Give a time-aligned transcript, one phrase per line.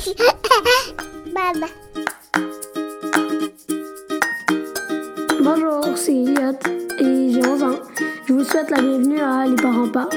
[1.34, 1.66] Maman.
[5.44, 6.56] Bonjour, c'est Elliot
[6.98, 7.78] et j'ai 11 ans.
[8.26, 10.08] Je vous souhaite la bienvenue à Les parents parlent.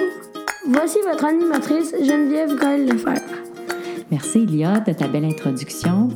[0.69, 3.19] Voici votre animatrice Geneviève Gaël Lefebvre.
[4.09, 6.07] Merci, Elliot, de ta belle introduction.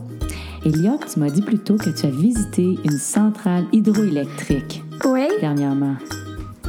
[0.66, 5.96] Elliot, tu m'as dit plus tôt que tu as visité une centrale hydroélectrique Oui, dernièrement.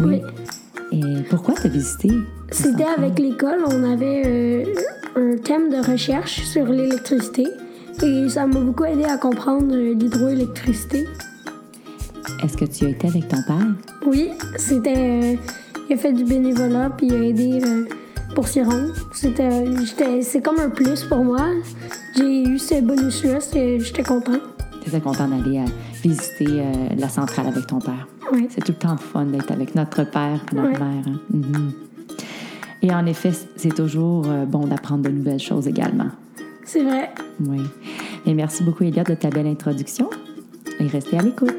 [0.00, 0.20] oui.
[0.90, 2.08] Et pourquoi tu as visité?
[2.50, 4.64] C'était avec l'école, on avait euh,
[5.18, 7.46] un thème de recherche sur l'électricité
[8.02, 11.04] et ça m'a beaucoup aidé à comprendre euh, l'hydroélectricité.
[12.44, 13.66] Est-ce que tu as été avec ton père?
[14.06, 14.94] Oui, c'était.
[14.96, 15.34] euh,
[15.90, 17.84] il a fait du bénévolat puis il a aidé euh,
[18.34, 18.92] pour s'y rendre.
[19.12, 21.46] C'était, c'est comme un plus pour moi.
[22.16, 23.38] J'ai eu ce bonus-là,
[23.78, 24.40] j'étais contente.
[24.82, 25.64] Tu étais content d'aller
[26.02, 28.06] visiter euh, la centrale avec ton père.
[28.32, 28.46] Oui.
[28.50, 31.04] C'est tout le temps fun d'être avec notre père et notre mère.
[31.06, 31.18] hein.
[31.30, 31.72] Mhm.
[32.82, 36.10] Et en effet, c'est toujours euh, bon d'apprendre de nouvelles choses également.
[36.64, 37.10] C'est vrai.
[37.40, 37.62] Oui.
[38.26, 40.08] Et merci beaucoup, Elliot, de ta belle introduction.
[40.78, 41.54] Et restez à l'écoute.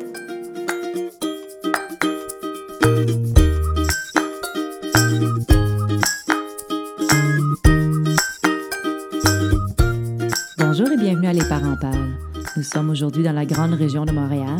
[10.58, 12.17] Bonjour et bienvenue à Les Parents parlent.
[12.56, 14.59] Nous sommes aujourd'hui dans la grande région de Montréal.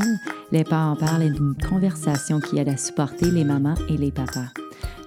[0.52, 4.48] Les Parents parlent est une conversation qui aide à supporter les mamans et les papas.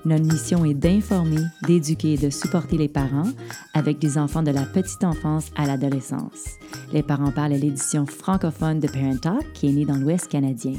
[0.05, 3.31] Notre mission est d'informer, d'éduquer et de supporter les parents
[3.73, 6.57] avec des enfants de la petite enfance à l'adolescence.
[6.93, 10.75] Les parents parlent à l'édition francophone de Parent Talk qui est née dans l'Ouest canadien.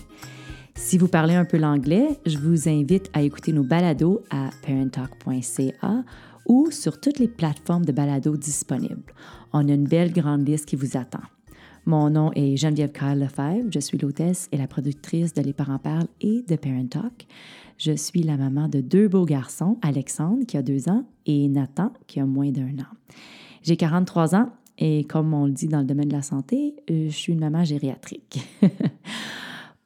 [0.75, 6.03] Si vous parlez un peu l'anglais, je vous invite à écouter nos balados à parenttalk.ca
[6.45, 9.13] ou sur toutes les plateformes de balados disponibles.
[9.53, 11.23] On a une belle grande liste qui vous attend.
[11.85, 13.69] Mon nom est Geneviève Kyle Lefebvre.
[13.69, 17.27] Je suis l'hôtesse et la productrice de Les Parents Parlent et de Parent Talk.
[17.77, 21.91] Je suis la maman de deux beaux garçons, Alexandre qui a deux ans et Nathan
[22.07, 23.17] qui a moins d'un an.
[23.63, 27.09] J'ai 43 ans et comme on le dit dans le domaine de la santé, euh,
[27.09, 28.39] je suis une maman gériatrique.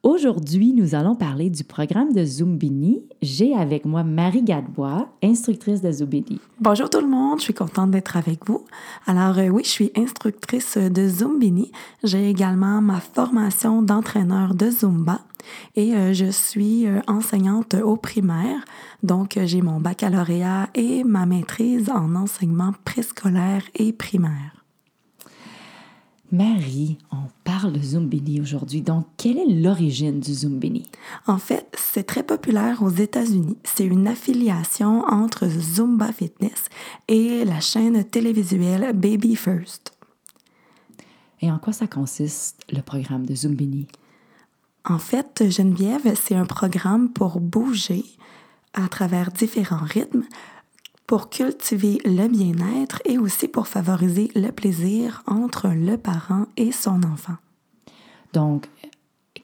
[0.08, 3.02] Aujourd'hui, nous allons parler du programme de Zumbini.
[3.20, 6.40] J'ai avec moi Marie Gadebois, instructrice de Zumbini.
[6.58, 8.64] Bonjour tout le monde, je suis contente d'être avec vous.
[9.06, 11.70] Alors euh, oui, je suis instructrice de Zumbini.
[12.04, 15.20] J'ai également ma formation d'entraîneur de Zumba
[15.76, 18.64] et euh, je suis euh, enseignante au primaire.
[19.02, 24.57] Donc j'ai mon baccalauréat et ma maîtrise en enseignement préscolaire et primaire.
[26.30, 28.82] Marie, on parle de Zumbini aujourd'hui.
[28.82, 30.82] Donc, quelle est l'origine du Zumbini?
[31.26, 33.56] En fait, c'est très populaire aux États-Unis.
[33.64, 36.66] C'est une affiliation entre Zumba Fitness
[37.08, 39.94] et la chaîne télévisuelle Baby First.
[41.40, 43.86] Et en quoi ça consiste, le programme de Zumbini?
[44.84, 48.04] En fait, Geneviève, c'est un programme pour bouger
[48.74, 50.24] à travers différents rythmes,
[51.08, 57.02] pour cultiver le bien-être et aussi pour favoriser le plaisir entre le parent et son
[57.02, 57.36] enfant.
[58.34, 58.68] Donc,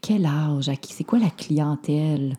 [0.03, 0.69] quel âge?
[0.69, 2.37] à qui- C'est quoi la clientèle?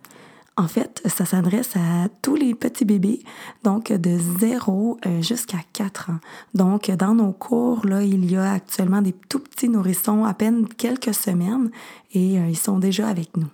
[0.58, 3.20] En fait, ça s'adresse à tous les petits bébés,
[3.64, 6.20] donc de 0 euh, jusqu'à 4 ans.
[6.54, 10.68] Donc, dans nos cours, là, il y a actuellement des tout petits nourrissons, à peine
[10.68, 11.72] quelques semaines,
[12.14, 13.50] et euh, ils sont déjà avec nous.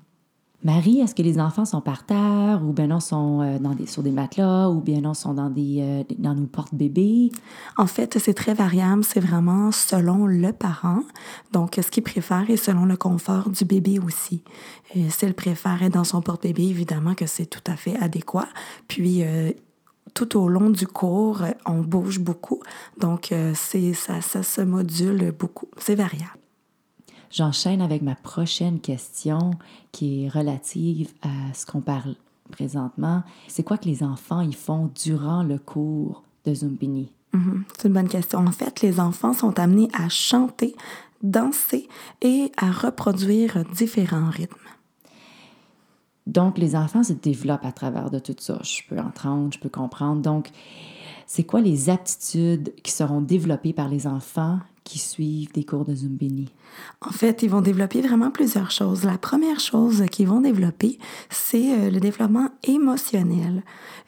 [0.63, 3.87] Marie, est-ce que les enfants sont par terre ou bien non sont euh, dans des,
[3.87, 7.31] sur des matelas ou bien non sont dans, des, euh, dans nos portes-bébés?
[7.77, 11.01] En fait, c'est très variable, c'est vraiment selon le parent,
[11.51, 14.43] donc ce qu'il préfère et selon le confort du bébé aussi.
[14.95, 18.47] Euh, S'il préfère être dans son porte-bébé, évidemment que c'est tout à fait adéquat.
[18.87, 19.23] Puis,
[20.13, 22.61] tout au long du cours, on bouge beaucoup,
[22.99, 25.67] donc c'est ça se module beaucoup.
[25.77, 26.40] C'est variable.
[27.31, 29.51] J'enchaîne avec ma prochaine question
[29.91, 32.15] qui est relative à ce qu'on parle
[32.51, 33.23] présentement.
[33.47, 37.11] C'est quoi que les enfants ils font durant le cours de Zumbini?
[37.33, 38.39] Mhm, C'est une bonne question.
[38.39, 40.75] En fait, les enfants sont amenés à chanter,
[41.23, 41.87] danser
[42.21, 44.57] et à reproduire différents rythmes.
[46.27, 48.59] Donc, les enfants se développent à travers de tout ça.
[48.61, 50.21] Je peux entendre, je peux comprendre.
[50.21, 50.49] Donc,
[51.25, 55.95] c'est quoi les aptitudes qui seront développées par les enfants qui suivent des cours de
[55.95, 56.49] Zumbini?
[57.01, 59.03] En fait, ils vont développer vraiment plusieurs choses.
[59.03, 60.99] La première chose qu'ils vont développer,
[61.29, 63.63] c'est euh, le développement émotionnel.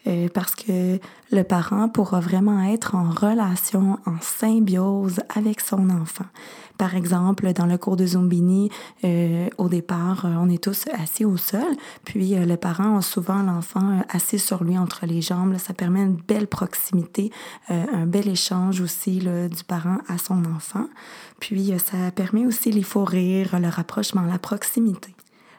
[0.06, 0.98] Euh, parce que
[1.30, 6.26] le parent pourra vraiment être en relation, en symbiose avec son enfant.
[6.78, 8.70] Par exemple, dans le cours de Zumbini,
[9.04, 11.62] euh, au départ, euh, on est tous assis au sol,
[12.04, 15.52] puis euh, le parent a souvent l'enfant euh, assis sur lui entre les jambes.
[15.52, 17.30] Là, ça permet une belle proximité,
[17.70, 20.86] euh, un bel échange aussi là, du parent à son enfant.
[21.38, 25.14] Puis ça permet aussi les faux rires, le rapprochement, la proximité.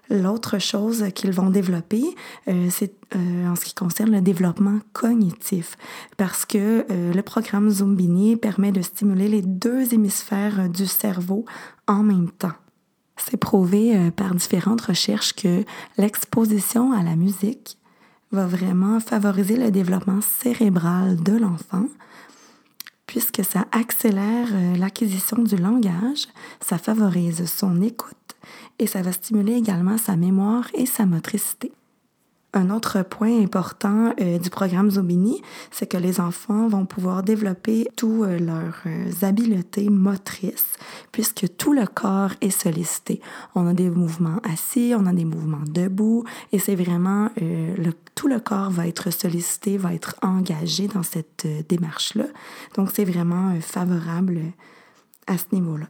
[0.10, 2.04] L'autre chose qu'ils vont développer,
[2.48, 5.78] euh, c'est euh, en ce qui concerne le développement cognitif,
[6.18, 11.46] parce que euh, le programme Zumbini permet de stimuler les deux hémisphères du cerveau
[11.88, 12.54] en même temps.
[13.18, 15.64] C'est prouvé par différentes recherches que
[15.98, 17.78] l'exposition à la musique
[18.34, 21.86] va vraiment favoriser le développement cérébral de l'enfant,
[23.08, 26.28] puisque ça accélère l'acquisition du langage,
[26.60, 28.25] ça favorise son écoute
[28.80, 31.72] et ça va stimuler également sa mémoire et sa motricité.
[32.58, 37.86] Un autre point important euh, du programme Zobini, c'est que les enfants vont pouvoir développer
[37.98, 40.78] toutes euh, leurs euh, habiletés motrices,
[41.12, 43.20] puisque tout le corps est sollicité.
[43.56, 47.30] On a des mouvements assis, on a des mouvements debout, et c'est vraiment
[48.16, 52.26] tout le corps va être sollicité, va être engagé dans cette démarche-là.
[52.76, 54.40] Donc c'est vraiment favorable
[55.28, 55.88] à ce niveau-là.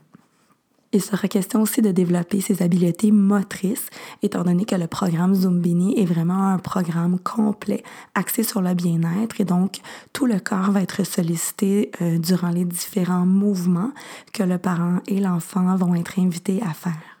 [0.96, 3.90] Il sera question aussi de développer ses habiletés motrices,
[4.22, 7.82] étant donné que le programme Zumbini est vraiment un programme complet
[8.14, 9.80] axé sur le bien-être et donc
[10.14, 13.92] tout le corps va être sollicité euh, durant les différents mouvements
[14.32, 17.15] que le parent et l'enfant vont être invités à faire.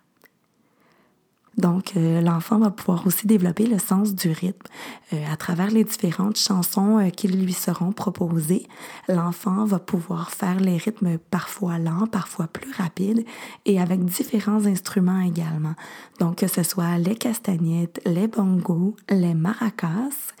[1.56, 4.66] Donc, euh, l'enfant va pouvoir aussi développer le sens du rythme
[5.12, 8.66] euh, à travers les différentes chansons euh, qui lui seront proposées.
[9.08, 13.24] L'enfant va pouvoir faire les rythmes parfois lents, parfois plus rapides
[13.64, 15.74] et avec différents instruments également.
[16.20, 20.34] Donc, que ce soit les castagnettes, les bongos, les maracas.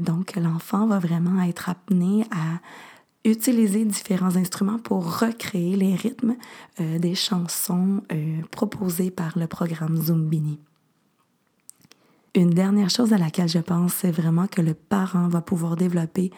[0.00, 2.60] donc, l'enfant va vraiment être amené à
[3.28, 6.36] utiliser différents instruments pour recréer les rythmes
[6.80, 10.58] euh, des chansons euh, proposées par le programme Zumbini.
[12.34, 16.30] Une dernière chose à laquelle je pense, c'est vraiment que le parent va pouvoir développer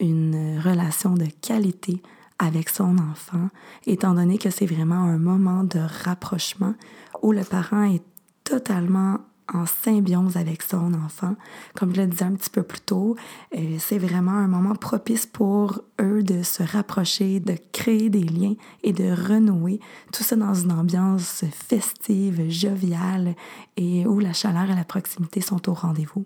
[0.00, 2.02] une relation de qualité
[2.38, 3.48] avec son enfant,
[3.86, 6.74] étant donné que c'est vraiment un moment de rapprochement
[7.22, 8.02] où le parent est
[8.44, 9.18] totalement
[9.54, 11.34] en symbiose avec son enfant.
[11.74, 13.16] Comme je le disais un petit peu plus tôt,
[13.56, 18.54] euh, c'est vraiment un moment propice pour eux de se rapprocher, de créer des liens
[18.82, 19.80] et de renouer.
[20.12, 23.34] Tout ça dans une ambiance festive, joviale
[23.76, 26.24] et où la chaleur et la proximité sont au rendez-vous.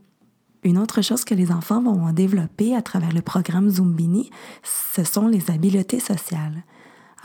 [0.63, 4.31] Une autre chose que les enfants vont développer à travers le programme Zumbini,
[4.65, 6.65] ce sont les habiletés sociales.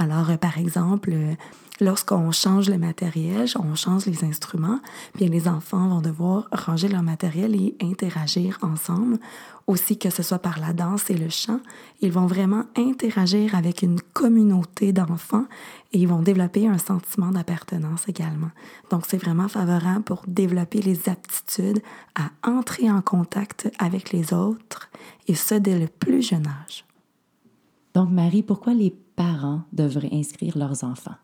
[0.02, 1.36] Alors, euh, par exemple, euh,
[1.80, 4.80] lorsqu'on change le matériel, on change les instruments,
[5.14, 9.20] bien les enfants vont devoir ranger leur matériel et interagir ensemble,
[9.68, 11.60] aussi que ce soit par la danse et le chant.
[12.02, 15.46] Ils vont vraiment interagir avec une communauté d'enfants
[15.94, 18.50] et ils vont développer un sentiment d'appartenance également.
[18.90, 21.84] Donc c'est vraiment favorable pour développer les aptitudes
[22.16, 24.90] à entrer en contact avec les autres
[25.28, 26.86] et ce dès le plus jeune âge.
[27.94, 31.16] Donc Marie, pourquoi les parents devraient inscrire leurs enfants?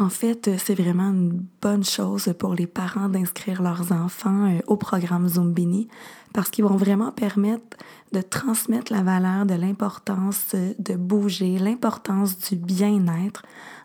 [0.00, 4.76] En fait, c'est vraiment une bonne chose pour les parents d'inscrire leurs enfants euh, au
[4.76, 5.88] programme Zumbini
[6.32, 7.76] parce qu'ils vont vraiment permettre
[8.12, 13.42] de transmettre la valeur de l'importance de bouger, l'importance du bien-être.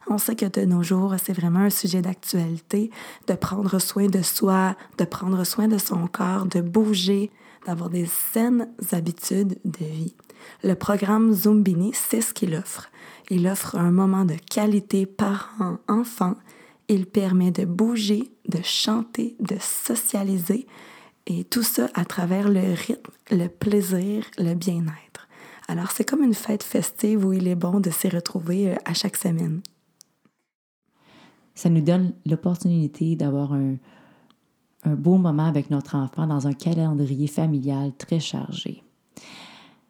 [0.08, 2.92] On sait que de nos jours, c'est vraiment un sujet d'actualité,
[3.28, 7.32] de prendre soin de soi, de prendre soin de son corps, de bouger,
[7.66, 10.16] d'avoir des saines habitudes de vie.
[10.64, 12.90] Le programme Zumbini, c'est ce qu'il offre.
[13.30, 16.36] Il offre un moment de qualité parent-enfant.
[16.90, 20.68] Il permet de bouger, de chanter, de socialiser
[21.26, 25.28] et tout ça à travers le rythme, le plaisir, le bien-être.
[25.68, 28.94] Alors c'est comme une fête festive où il est bon de s'y retrouver euh, à
[28.94, 29.62] chaque semaine.
[31.56, 33.76] Ça nous donne l'opportunité d'avoir un,
[34.86, 38.84] un beau moment avec notre enfant dans un calendrier familial très chargé.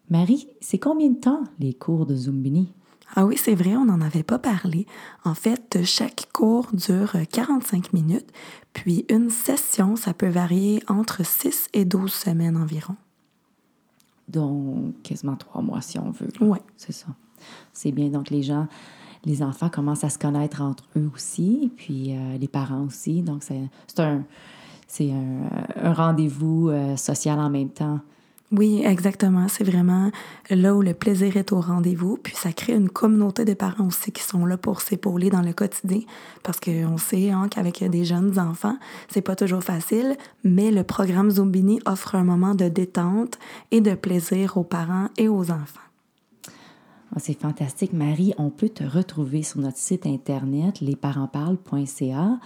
[0.10, 2.72] Marie, c'est combien de temps les cours de Zumbini?
[3.16, 4.88] Ah oui, c'est vrai, on n'en avait pas parlé.
[5.24, 8.32] En fait, chaque cours dure 45 minutes,
[8.74, 12.96] puis une session, ça peut varier entre 6 et 12 semaines environ.
[14.28, 16.30] Donc, quasiment trois mois si on veut.
[16.42, 16.58] Oui.
[16.76, 17.08] C'est ça.
[17.72, 18.10] C'est bien.
[18.10, 18.68] Donc, les gens,
[19.26, 23.22] les enfants commencent à se connaître entre eux aussi, puis euh, les parents aussi.
[23.22, 24.24] Donc, c'est un,
[25.02, 25.50] un,
[25.82, 28.00] un rendez-vous euh, social en même temps
[28.54, 29.48] oui, exactement.
[29.48, 30.12] C'est vraiment
[30.52, 32.20] là où le plaisir est au rendez-vous.
[32.22, 35.54] Puis ça crée une communauté de parents aussi qui sont là pour s'épauler dans le
[35.54, 36.02] quotidien.
[36.44, 38.78] Parce qu'on sait hein, qu'avec des jeunes enfants,
[39.10, 43.40] c'est pas toujours facile, mais le programme Zombini offre un moment de détente
[43.72, 45.80] et de plaisir aux parents et aux enfants.
[47.16, 48.36] Ah, c'est fantastique, Marie.
[48.38, 52.38] On peut te retrouver sur notre site internet lesparentsparlent.ca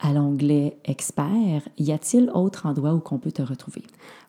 [0.00, 1.62] à l'onglet Expert.
[1.78, 3.82] Y a-t-il autre endroit où on peut te retrouver?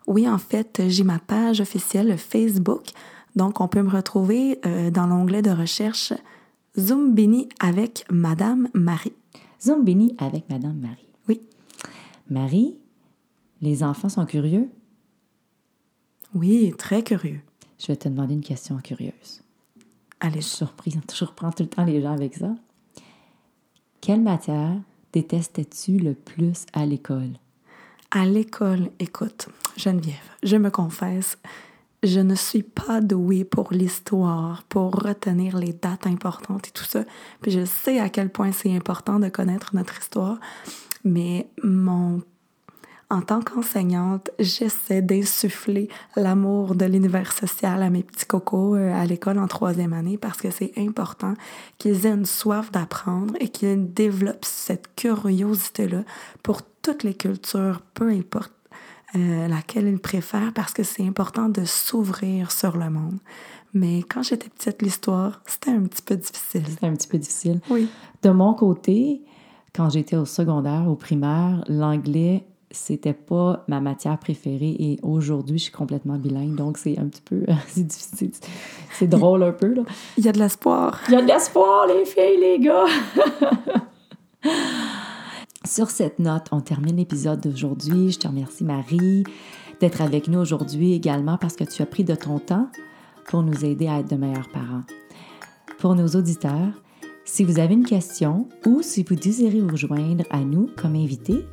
[0.07, 2.83] Oui, en fait, j'ai ma page officielle Facebook.
[3.35, 6.13] Donc, on peut me retrouver euh, dans l'onglet de recherche
[6.77, 9.13] Zumbini avec Madame Marie.
[9.61, 11.05] Zumbini avec Madame Marie.
[12.29, 12.75] Marie,
[13.61, 14.69] les enfants sont curieux?
[16.33, 17.41] Oui, très curieux.
[17.77, 19.43] Je vais te demander une question curieuse.
[20.19, 22.55] Allez, Je suis surprise, je reprends tout le temps les gens avec ça.
[24.01, 24.79] Quelle matière
[25.15, 27.39] détestais-tu le plus à l'école?
[28.11, 31.37] À l'école, écoute, Geneviève, je me confesse,
[32.03, 37.05] je ne suis pas douée pour l'histoire, pour retenir les dates importantes et tout ça.
[37.41, 40.37] Puis je sais à quel point c'est important de connaître notre histoire,
[41.05, 42.21] mais mon
[43.09, 49.05] en tant qu'enseignante, j'essaie d'insuffler l'amour de l'univers social à mes petits cocos euh, à
[49.05, 51.35] l'école en troisième année parce que c'est important
[51.77, 56.03] qu'ils aient une soif d'apprendre et qu'ils développent cette curiosité-là
[56.41, 58.51] pour toutes les cultures, peu importe
[59.15, 63.19] euh, laquelle ils préfèrent, parce que c'est important de s'ouvrir sur le monde.
[63.73, 66.63] Mais quand j'étais petite, l'histoire, c'était un petit peu difficile.
[66.67, 67.61] C'est un petit peu difficile.
[67.69, 67.87] Oui.
[68.23, 69.21] De mon côté,
[69.75, 72.45] quand j'étais au secondaire, au primaire, l'anglais,
[72.75, 77.21] c'était pas ma matière préférée et aujourd'hui, je suis complètement bilingue, donc c'est un petit
[77.21, 78.31] peu c'est difficile.
[78.93, 79.83] C'est drôle un peu, là.
[80.17, 81.01] Il y a de l'espoir.
[81.07, 82.85] Il y a de l'espoir, les filles, les gars!
[85.65, 88.11] Sur cette note, on termine l'épisode d'aujourd'hui.
[88.11, 89.23] Je te remercie, Marie,
[89.79, 92.69] d'être avec nous aujourd'hui également parce que tu as pris de ton temps
[93.27, 94.83] pour nous aider à être de meilleurs parents.
[95.79, 96.81] Pour nos auditeurs,
[97.25, 101.43] si vous avez une question ou si vous désirez vous joindre à nous comme invité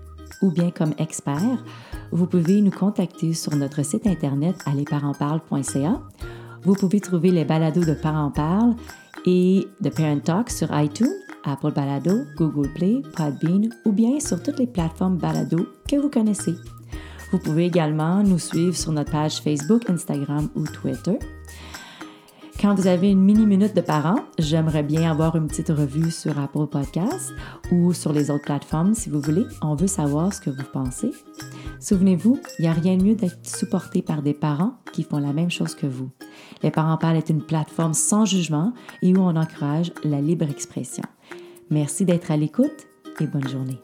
[0.43, 1.65] ou bien comme expert,
[2.11, 6.01] vous pouvez nous contacter sur notre site internet allezparentsparlent.ca.
[6.65, 8.77] Vous pouvez trouver les balados de Parents Parlent
[9.25, 14.59] et de Parent Talk sur iTunes, Apple Balado, Google Play, Podbean ou bien sur toutes
[14.59, 16.55] les plateformes balado que vous connaissez.
[17.33, 21.19] Vous pouvez également nous suivre sur notre page Facebook, Instagram ou Twitter.
[22.63, 26.69] Quand vous avez une mini-minute de parents, j'aimerais bien avoir une petite revue sur Apple
[26.69, 27.33] Podcasts
[27.73, 29.45] ou sur les autres plateformes si vous voulez.
[29.63, 31.11] On veut savoir ce que vous pensez.
[31.81, 35.33] Souvenez-vous, il n'y a rien de mieux d'être supporté par des parents qui font la
[35.33, 36.11] même chose que vous.
[36.63, 41.03] Les Parents Parlent est une plateforme sans jugement et où on encourage la libre expression.
[41.69, 42.87] Merci d'être à l'écoute
[43.19, 43.81] et bonne journée.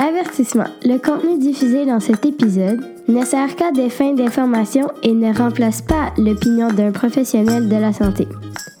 [0.00, 0.64] Avertissement.
[0.82, 5.82] Le contenu diffusé dans cet épisode ne sert qu'à des fins d'information et ne remplace
[5.82, 8.26] pas l'opinion d'un professionnel de la santé.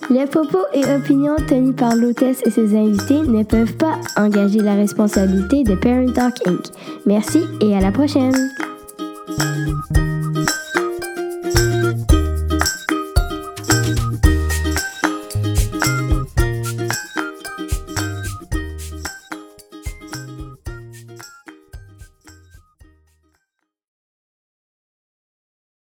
[0.08, 4.74] Les propos et opinions tenus par l'hôtesse et ses invités ne peuvent pas engager la
[4.74, 6.64] responsabilité de Parent Talk Inc.
[7.04, 8.50] Merci et à la prochaine!